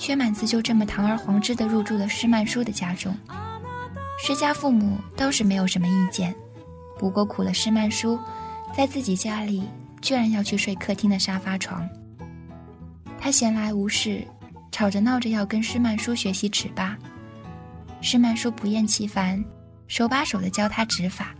[0.00, 3.14] 薛满子就这么堂而皇之地入住了施曼殊的家中，
[4.18, 6.34] 施家父母倒是没有什么意见，
[6.98, 8.18] 不过苦了施曼殊，
[8.74, 9.62] 在自己家里
[10.00, 11.86] 居然要去睡客厅的沙发床。
[13.18, 14.26] 他闲来无事，
[14.72, 16.96] 吵着闹着要跟施曼殊学习尺八，
[18.00, 19.44] 施曼殊不厌其烦，
[19.86, 21.34] 手把手地教他指法。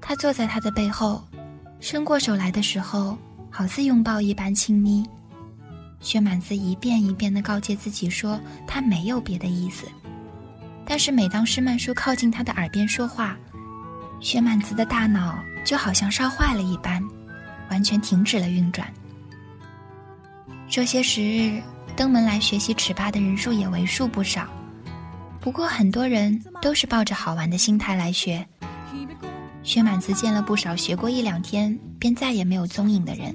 [0.00, 1.20] 他坐在他的背后，
[1.80, 3.18] 伸过手来的时候，
[3.50, 5.04] 好似拥抱一般亲昵。
[6.02, 9.86] 薛满子一遍一遍地告诫自己说：“他没有别的意思。”
[10.84, 13.36] 但是每当施曼叔靠近他的耳边说话，
[14.20, 17.02] 薛满子的大脑就好像烧坏了一般，
[17.70, 18.92] 完全停止了运转。
[20.68, 21.62] 这些时日，
[21.96, 24.48] 登门来学习尺八的人数也为数不少，
[25.40, 28.44] 不过很多人都是抱着好玩的心态来学。
[29.62, 33.32] 薛满子见了不少学过一两天便再也没有踪影的人，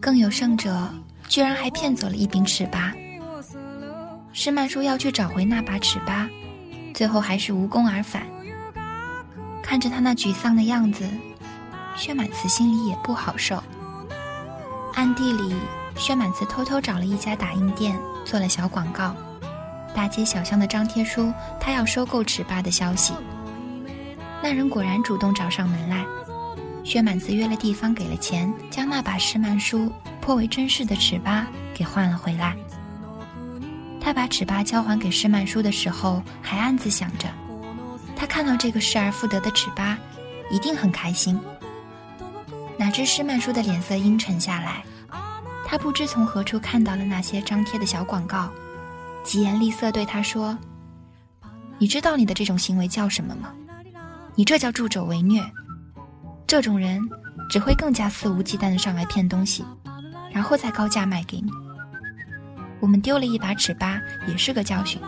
[0.00, 0.88] 更有甚者。
[1.28, 2.92] 居然还骗走了一柄尺八。
[4.32, 6.28] 施曼殊要去找回那把尺八，
[6.94, 8.22] 最后还是无功而返。
[9.62, 11.06] 看着他那沮丧的样子，
[11.96, 13.62] 薛满慈心里也不好受。
[14.94, 15.54] 暗地里，
[15.96, 19.14] 薛满慈偷偷找了一家打印店做了小广告，
[19.94, 23.12] 大街小巷的张贴出他要收购尺八的消息。
[24.42, 26.04] 那人果然主动找上门来，
[26.84, 29.92] 薛满慈约了地方，给了钱，将那把施曼殊。
[30.28, 32.54] 颇为珍视的尺八给换了回来。
[33.98, 37.26] 他把尺八交还给施曼叔的时候，还暗自想着，
[38.14, 39.96] 他看到这个失而复得的尺八，
[40.50, 41.40] 一定很开心。
[42.76, 44.84] 哪知施曼叔的脸色阴沉下来，
[45.64, 48.50] 他不知从何处看到了那些张贴的小广告，
[49.24, 50.58] 疾言厉色对他说
[51.80, 53.54] ：“你知道你的这种行为叫什么吗？
[54.34, 55.42] 你这叫助纣为虐。
[56.46, 57.00] 这种人
[57.48, 59.64] 只会更加肆无忌惮的上来骗东西。”
[60.32, 61.50] 然后再高价卖给你。
[62.80, 65.00] 我们丢了一把尺八，也是个教训。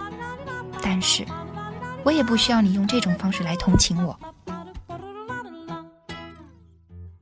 [0.82, 1.24] 但是，
[2.02, 4.18] 我也不需要你用这种方式来同情我。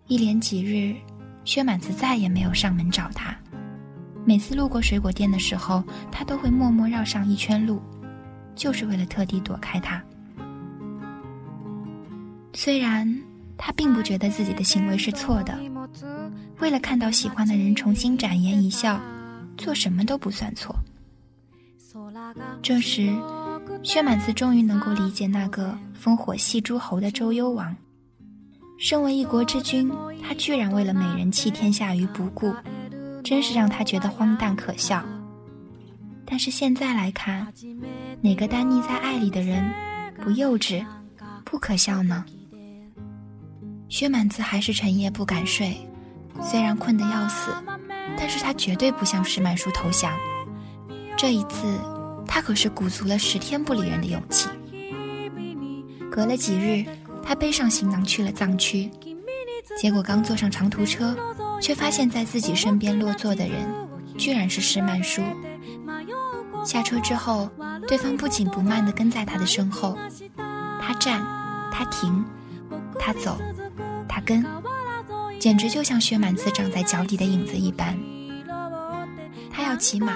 [0.06, 0.96] 一连几日，
[1.44, 3.36] 薛满子再也没有上门找他。
[4.24, 7.82] 每次路过水果店的时候，他都会默默绕上一圈路，
[8.54, 10.02] 就是为了特地躲开他。
[12.54, 13.22] 虽然
[13.56, 15.58] 他并不觉得自己的行为是错的。
[16.60, 19.00] 为了看到喜欢的人重新展颜一笑，
[19.56, 20.74] 做什么都不算错。
[22.62, 23.12] 这时，
[23.82, 27.74] 薛满子终于能够理解那个烽火戏诸侯的周幽王。
[28.78, 29.90] 身为一国之君，
[30.22, 32.54] 他居然为了美人弃天下于不顾，
[33.24, 35.04] 真是让他觉得荒诞可笑。
[36.24, 37.46] 但是现在来看，
[38.20, 39.64] 哪个单溺在爱里的人
[40.22, 40.84] 不幼稚、
[41.44, 42.24] 不可笑呢？
[43.88, 45.76] 薛满子还是整夜不敢睡，
[46.42, 47.52] 虽然困得要死，
[48.16, 50.12] 但是他绝对不向石满书投降。
[51.16, 51.78] 这一次，
[52.26, 54.48] 他可是鼓足了十天不理人的勇气。
[56.10, 56.84] 隔了几日，
[57.22, 58.90] 他背上行囊去了藏区，
[59.76, 61.16] 结果刚坐上长途车，
[61.60, 63.68] 却发现在自己身边落座的人，
[64.16, 65.22] 居然是石曼书。
[66.64, 67.48] 下车之后，
[67.86, 69.96] 对方不紧不慢地跟在他的身后，
[70.80, 71.20] 他站，
[71.72, 72.24] 他停，
[72.98, 73.38] 他走，
[74.08, 74.44] 他跟，
[75.38, 77.96] 简直就像薛满子长在脚底的影子一般。
[79.50, 80.12] 他要骑马，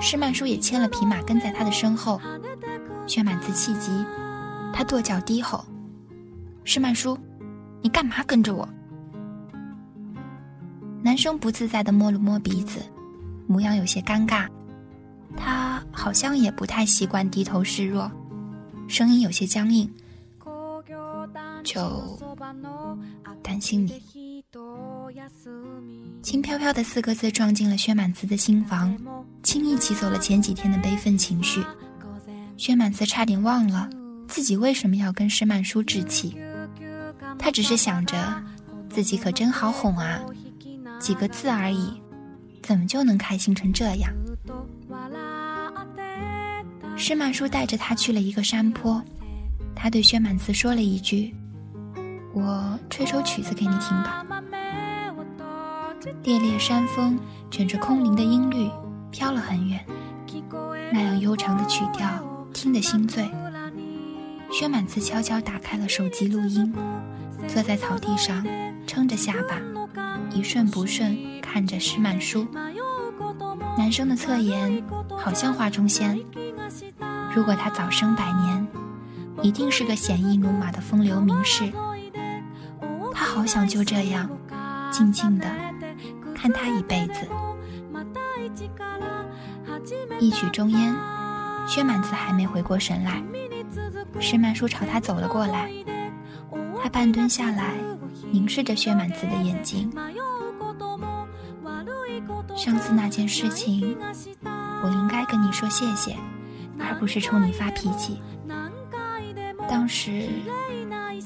[0.00, 2.20] 施曼叔也牵了匹马跟在他的身后。
[3.06, 3.90] 薛满子气急，
[4.72, 5.64] 他跺脚低吼
[6.64, 7.18] ：“施曼叔，
[7.82, 8.68] 你干嘛跟着我？”
[11.02, 12.80] 男生不自在地摸了摸鼻子，
[13.46, 14.46] 模样有些尴尬。
[15.36, 18.10] 他好像也不太习惯低头示弱，
[18.86, 19.90] 声音有些僵硬。
[21.62, 22.18] 就
[23.42, 24.02] 担心你，
[26.22, 28.96] 轻飘飘的四个字撞进了薛满慈的心房，
[29.42, 31.64] 轻易挤走了前几天的悲愤情绪。
[32.56, 33.88] 薛满慈差点忘了
[34.28, 36.36] 自己为什么要跟施曼书置气，
[37.38, 38.16] 他只是想着
[38.88, 40.20] 自己可真好哄啊，
[40.98, 42.00] 几个字而已，
[42.62, 44.12] 怎么就能开心成这样？
[46.96, 49.02] 施曼书带着他去了一个山坡，
[49.74, 51.34] 他对薛满慈说了一句
[52.32, 54.24] ：“我吹首曲子给你听吧。”
[56.22, 57.18] 烈烈山风
[57.50, 58.70] 卷着空灵的音律，
[59.10, 59.84] 飘了很远，
[60.92, 62.08] 那样悠长的曲调
[62.52, 63.30] 听得心醉。
[64.50, 66.72] 薛满子悄悄打开了手机录音，
[67.46, 68.44] 坐在草地上，
[68.86, 69.56] 撑着下巴，
[70.34, 72.46] 一瞬不瞬看着施满书。
[73.78, 74.82] 男生的侧颜
[75.16, 76.18] 好像画中仙。
[77.34, 78.66] 如果他早生百年，
[79.42, 81.70] 一定是个鲜衣怒马的风流名士。
[83.30, 84.28] 好想就这样，
[84.90, 85.46] 静静的
[86.34, 87.26] 看他一辈子。
[90.18, 90.94] 一曲终烟，
[91.66, 93.22] 薛满子还没回过神来，
[94.18, 95.70] 石曼书朝他走了过来。
[96.82, 97.74] 他半蹲下来，
[98.32, 99.90] 凝视着薛满子的眼睛。
[102.56, 103.96] 上次那件事情，
[104.82, 106.16] 我应该跟你说谢谢。
[106.82, 108.20] 而不是冲你发脾气。
[109.68, 110.28] 当时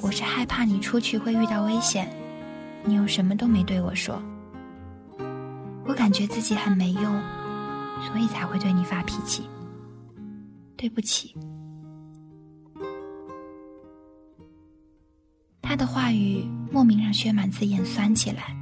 [0.05, 2.07] 我是害怕你出去会遇到危险，
[2.85, 4.23] 你又什么都没对我说，
[5.87, 7.03] 我感觉自己很没用，
[8.07, 9.45] 所以才会对你发脾气。
[10.77, 11.35] 对不起。
[15.63, 18.55] 他的话语莫名让薛满子眼酸起来。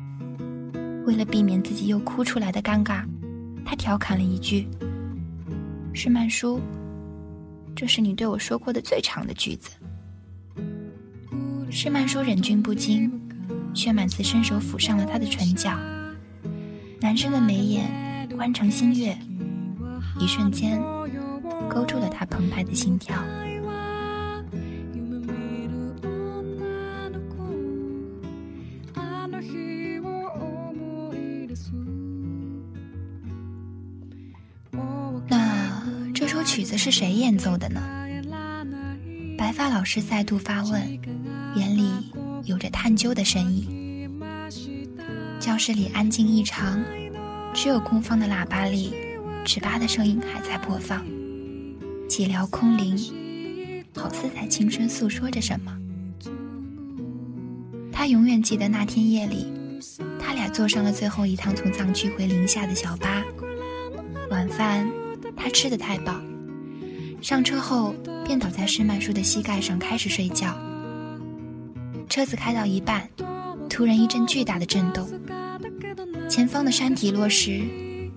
[1.04, 3.04] 为了避免自己又哭出来的尴尬，
[3.64, 4.68] 他调侃了一句
[5.92, 6.60] ：“是曼书。”
[7.74, 9.72] 这是你对我说过的最长的句子。
[11.74, 13.10] 施曼书忍俊不禁，
[13.72, 15.72] 薛满慈伸手抚上了他的唇角。
[17.00, 19.16] 男生的眉眼弯成新月，
[20.20, 20.78] 一瞬间
[21.70, 23.16] 勾住了他澎湃的心跳。
[35.26, 35.82] 那
[36.14, 37.80] 这首曲子是谁演奏的呢？
[39.38, 41.00] 白发老师再度发问，
[41.54, 41.90] 眼里
[42.44, 44.08] 有着探究的深意。
[45.38, 46.82] 教室里安静异常，
[47.52, 48.92] 只有空放的喇叭里，
[49.44, 51.04] 尺八的声音还在播放，
[52.08, 52.96] 寂寥空灵，
[53.96, 55.76] 好似在轻声诉说着什么。
[57.90, 59.46] 他永远记得那天夜里，
[60.18, 63.22] 他俩坐上了最后一趟从藏区回宁夏的小巴，
[64.30, 64.88] 晚饭
[65.36, 66.20] 他吃的太饱。
[67.20, 70.56] 上车后，便倒在施曼书的膝盖上开始睡觉。
[72.12, 73.08] 车子开到一半，
[73.70, 75.08] 突然一阵巨大的震动，
[76.28, 77.62] 前方的山体落石，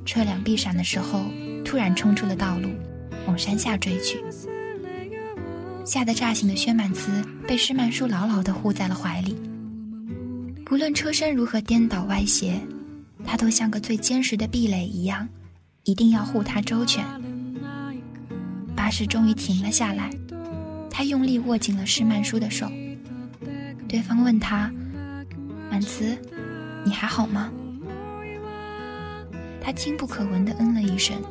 [0.06, 1.24] 车辆避闪的时候，
[1.64, 2.68] 突然冲出了道路，
[3.26, 4.22] 往山下追去。
[5.86, 7.10] 吓得乍醒的薛满慈
[7.48, 9.38] 被施曼书牢牢地护在了怀里。
[10.66, 12.60] 不论车身如何颠倒歪斜，
[13.24, 15.26] 他都像个最坚实的壁垒一样，
[15.86, 17.02] 一定要护他周全。
[18.76, 20.10] 巴士终于停了下来，
[20.92, 22.70] 他用力握紧了施曼书的手。
[23.88, 24.72] 对方问他
[25.70, 26.18] ：“满慈，
[26.86, 27.52] 你还好吗？”
[29.62, 31.22] 他轻不可闻的嗯了一声，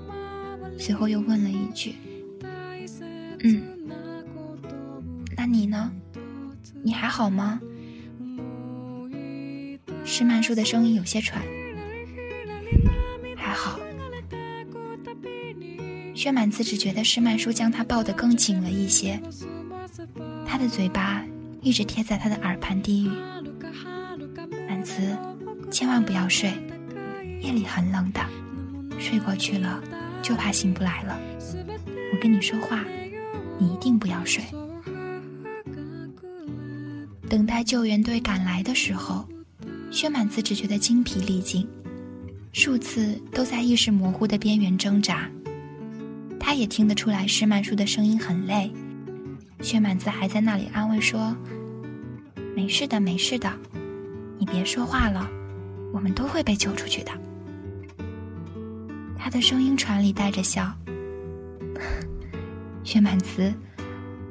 [0.79, 1.95] 随后又问了一句
[3.45, 3.63] ：“嗯，
[5.37, 5.93] 那你呢？
[6.83, 7.61] 你还好吗？”
[10.05, 11.43] 施曼叔的声音有些喘。
[13.37, 13.79] 还好
[16.15, 19.21] 薛满慈只觉得施曼叔将他抱得更紧了一些，
[20.47, 21.25] 他的嘴巴
[21.65, 23.11] 一直贴在他的耳畔低语
[24.69, 25.17] ：“满慈，
[25.71, 26.53] 千万不要睡，
[27.41, 28.21] 夜里很冷的，
[28.99, 29.83] 睡过去了
[30.23, 31.19] 就怕醒不来了。
[32.13, 32.85] 我跟你说话，
[33.59, 34.45] 你一定不要睡。
[37.31, 39.27] 等待救援队赶来的时候，
[39.91, 41.67] 薛满子只觉得精疲力尽，
[42.53, 45.31] 数次都在意识模糊的边缘挣扎。
[46.39, 48.71] 他也听得出来施曼殊的声音很累，
[49.65, 51.35] 薛满子还在那里安慰说
[52.55, 53.51] ：“没事的，没事的，
[54.39, 55.27] 你别说话了，
[55.91, 57.11] 我们都会被救出去的。”
[59.17, 60.71] 他的声音传里带着笑
[62.85, 63.51] ：“薛满子，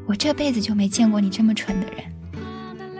[0.06, 2.04] 我这辈子就没见过你这么蠢的人。”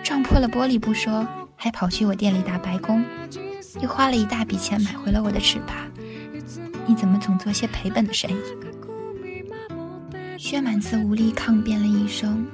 [0.04, 3.06] 撞破了玻璃不说，还跑去我店里打白工，
[3.80, 5.88] 又花了一大笔钱买回了我的尺八。
[6.88, 8.36] 你怎么总做些赔本的生意？
[10.54, 12.46] 薛满子无力抗辩了一声：“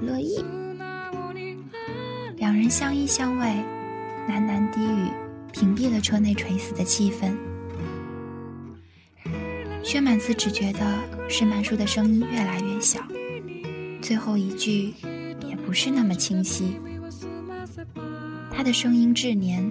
[0.00, 0.42] 乐意。”
[2.38, 3.62] 两人相依相偎，
[4.26, 5.10] 喃喃低语，
[5.52, 7.36] 屏蔽了车内垂死的气氛。
[9.82, 10.80] 薛满子只觉得
[11.28, 13.06] 施曼书的声音越来越小，
[14.00, 14.94] 最后一句
[15.46, 15.54] 也。
[15.66, 16.78] 不是那么清晰，
[18.50, 19.70] 他的声音稚黏，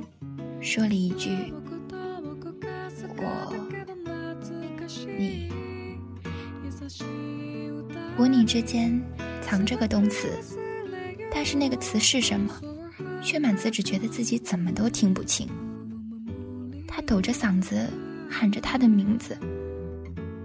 [0.59, 1.51] 说了一句
[8.31, 9.01] ：“你之间
[9.41, 10.29] 藏着个动词，
[11.31, 12.53] 但是那个词是什么？”
[13.21, 15.47] 薛满子只觉得自己怎么都听不清。
[16.87, 17.87] 他抖着嗓子
[18.29, 19.37] 喊着他的名字：“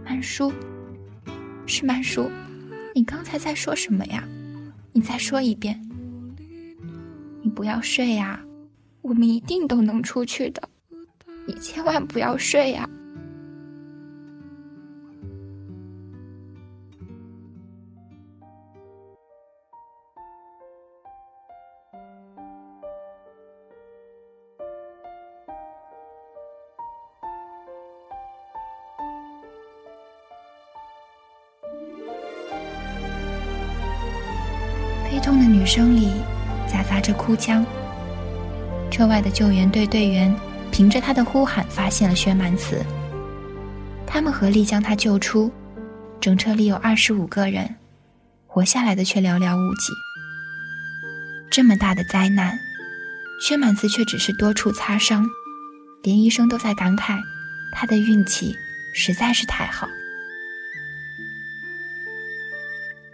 [0.05, 0.53] 曼叔，
[1.67, 2.31] 是曼叔，
[2.95, 4.27] 你刚才在说什么呀？”
[4.93, 5.79] 你再说一遍，
[7.43, 8.43] 你不要睡呀，
[9.03, 10.69] 我们一定都能出去的，
[11.47, 12.89] 你千万不要睡呀。
[35.67, 36.13] 声里
[36.67, 37.67] 夹杂着哭腔。
[38.91, 40.35] 车外的救援队队员
[40.71, 42.83] 凭着他的呼喊发现了薛蛮慈，
[44.07, 45.53] 他们合力将他救出。
[46.19, 47.75] 整车里有二十五个人，
[48.47, 49.93] 活下来的却寥寥无几。
[51.51, 52.59] 这么大的灾难，
[53.41, 55.27] 薛满慈却只是多处擦伤，
[56.03, 57.19] 连医生都在感慨
[57.73, 58.57] 他的运气
[58.95, 59.87] 实在是太好。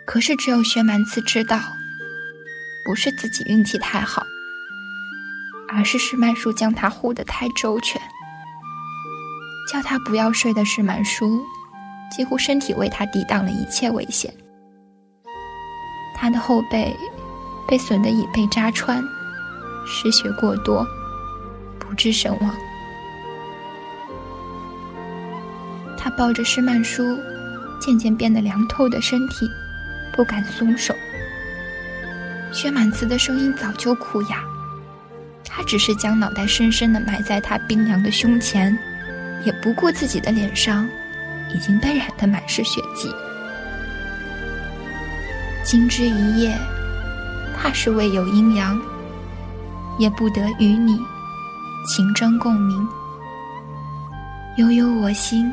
[0.07, 1.61] 可是只有薛蛮慈知道。
[2.85, 4.23] 不是自己运气太好，
[5.69, 8.01] 而是施曼殊将他护得太周全。
[9.71, 11.41] 叫他不要睡的施曼殊，
[12.15, 14.33] 几乎身体为他抵挡了一切危险。
[16.15, 16.95] 他的后背
[17.67, 19.03] 被损得已被扎穿，
[19.87, 20.87] 失血过多，
[21.79, 22.55] 不治身亡。
[25.97, 27.17] 他抱着施曼殊，
[27.81, 29.49] 渐渐变得凉透的身体，
[30.13, 30.95] 不敢松手。
[32.63, 34.39] 薛满慈的声音早就哭哑，
[35.45, 38.79] 他只是将脑袋深深地埋在他冰凉的胸前，
[39.45, 40.89] 也不顾自己的脸上
[41.53, 43.13] 已经被染得满是血迹。
[45.65, 46.57] 今之一夜，
[47.57, 48.81] 怕是未有阴阳，
[49.99, 50.97] 也不得与你
[51.89, 52.89] 情真共鸣。
[54.57, 55.53] 悠悠我心，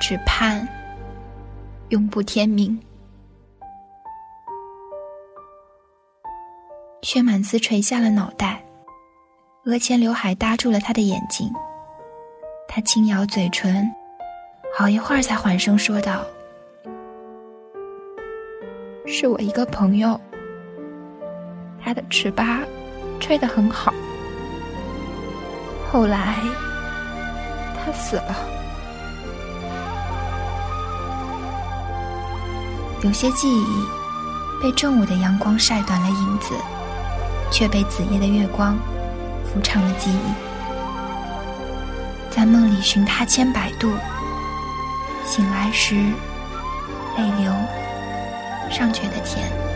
[0.00, 0.64] 只盼
[1.88, 2.78] 永不天明。
[7.02, 8.60] 薛满子垂下了脑袋，
[9.64, 11.48] 额前刘海搭住了他的眼睛。
[12.66, 13.88] 他轻咬嘴唇，
[14.76, 16.26] 好一会儿才缓声说道
[19.06, 20.20] ：“是我一个朋友，
[21.82, 22.62] 他的尺八
[23.20, 23.94] 吹得很好。
[25.90, 26.34] 后来
[27.76, 28.34] 他死了，
[33.02, 33.66] 有些记忆
[34.60, 36.54] 被正午的阳光晒短了影子。”
[37.50, 38.78] 却被子夜的月光
[39.44, 40.32] 抚长了记忆，
[42.30, 43.92] 在梦里寻他千百度，
[45.24, 45.94] 醒来时
[47.16, 47.52] 泪流，
[48.70, 49.67] 尚觉得甜。